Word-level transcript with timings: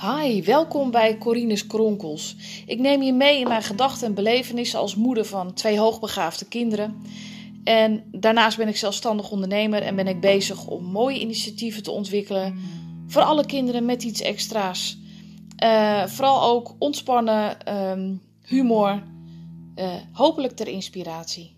Hi, 0.00 0.42
welkom 0.42 0.90
bij 0.90 1.18
Corines 1.18 1.66
Kronkels. 1.66 2.36
Ik 2.66 2.78
neem 2.78 3.02
je 3.02 3.12
mee 3.12 3.40
in 3.40 3.48
mijn 3.48 3.62
gedachten 3.62 4.06
en 4.06 4.14
belevenissen 4.14 4.78
als 4.78 4.94
moeder 4.94 5.24
van 5.24 5.54
twee 5.54 5.78
hoogbegaafde 5.78 6.44
kinderen. 6.44 7.02
En 7.64 8.04
daarnaast 8.12 8.56
ben 8.56 8.68
ik 8.68 8.76
zelfstandig 8.76 9.30
ondernemer 9.30 9.82
en 9.82 9.96
ben 9.96 10.06
ik 10.06 10.20
bezig 10.20 10.66
om 10.66 10.84
mooie 10.84 11.20
initiatieven 11.20 11.82
te 11.82 11.90
ontwikkelen 11.90 12.58
voor 13.06 13.22
alle 13.22 13.46
kinderen 13.46 13.84
met 13.84 14.02
iets 14.02 14.20
extra's. 14.20 14.98
Uh, 15.64 16.06
vooral 16.06 16.42
ook 16.42 16.74
ontspannen, 16.78 17.74
um, 17.74 18.22
humor, 18.42 19.02
uh, 19.76 19.94
hopelijk 20.12 20.56
ter 20.56 20.68
inspiratie. 20.68 21.56